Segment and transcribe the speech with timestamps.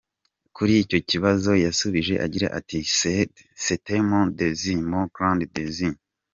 [0.55, 2.77] Kuri icyo kibazo yasubije agira ati:
[3.63, 5.93] «C’est mon désir, mon grand désir.